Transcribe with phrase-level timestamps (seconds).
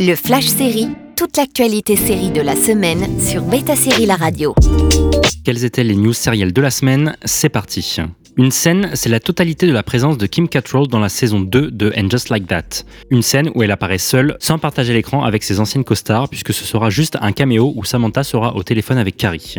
[0.00, 4.54] Le Flash Série, toute l'actualité série de la semaine sur Beta Série La Radio.
[5.44, 7.16] Quelles étaient les news sérielles de la semaine?
[7.24, 7.98] C'est parti.
[8.36, 11.70] Une scène, c'est la totalité de la présence de Kim Cattrall dans la saison 2
[11.70, 12.84] de And Just Like That.
[13.10, 16.64] Une scène où elle apparaît seule, sans partager l'écran avec ses anciennes co-stars, puisque ce
[16.64, 19.56] sera juste un caméo où Samantha sera au téléphone avec Carrie.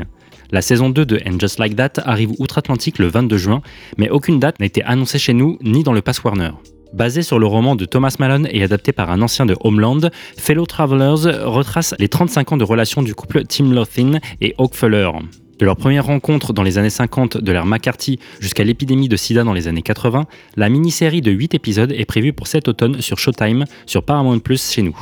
[0.51, 3.61] La saison 2 de And Just Like That arrive outre-Atlantique le 22 juin,
[3.97, 6.51] mais aucune date n'a été annoncée chez nous ni dans le Pass Warner.
[6.95, 9.99] Basé sur le roman de Thomas Malone et adapté par un ancien de Homeland,
[10.37, 15.09] Fellow Travelers retrace les 35 ans de relation du couple Tim Lothin et Oak Fuller.
[15.59, 19.43] De leur première rencontre dans les années 50 de l'ère McCarthy jusqu'à l'épidémie de sida
[19.43, 23.19] dans les années 80, la mini-série de 8 épisodes est prévue pour cet automne sur
[23.19, 24.97] Showtime, sur Paramount Plus chez nous.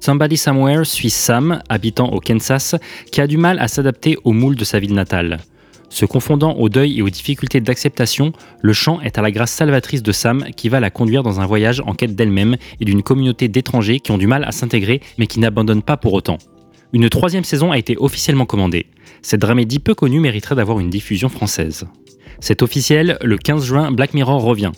[0.00, 2.76] Somebody Somewhere suit Sam, habitant au Kansas,
[3.12, 5.40] qui a du mal à s'adapter au moule de sa ville natale.
[5.88, 10.02] Se confondant au deuil et aux difficultés d'acceptation, le chant est à la grâce salvatrice
[10.02, 13.48] de Sam qui va la conduire dans un voyage en quête d'elle-même et d'une communauté
[13.48, 16.38] d'étrangers qui ont du mal à s'intégrer mais qui n'abandonnent pas pour autant.
[16.92, 18.86] Une troisième saison a été officiellement commandée.
[19.22, 21.86] Cette dramédie peu connue mériterait d'avoir une diffusion française.
[22.40, 24.72] C'est officiel, le 15 juin, Black Mirror revient.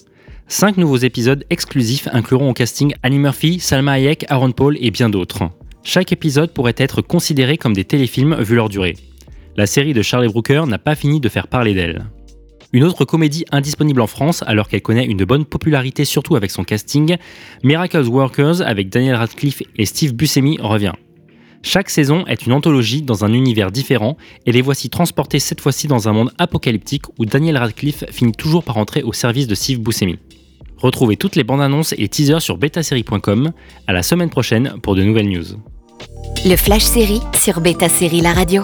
[0.47, 5.11] Cinq nouveaux épisodes exclusifs incluront au casting Annie Murphy, Salma Hayek, Aaron Paul et bien
[5.11, 5.51] d'autres.
[5.83, 8.97] Chaque épisode pourrait être considéré comme des téléfilms vu leur durée.
[9.59, 12.07] La série de Charlie Brooker n'a pas fini de faire parler d'elle.
[12.73, 16.63] Une autre comédie indisponible en France alors qu'elle connaît une bonne popularité surtout avec son
[16.63, 17.17] casting,
[17.65, 20.93] Miracle Workers avec Daniel Radcliffe et Steve Buscemi revient.
[21.65, 25.89] Chaque saison est une anthologie dans un univers différent et les voici transportés cette fois-ci
[25.89, 29.81] dans un monde apocalyptique où Daniel Radcliffe finit toujours par entrer au service de Steve
[29.81, 30.21] Buscemi.
[30.77, 33.51] Retrouvez toutes les bandes annonces et teasers sur betasérie.com.
[33.89, 35.47] À la semaine prochaine pour de nouvelles news.
[36.45, 38.63] Le Flash Série sur Beta Série La Radio.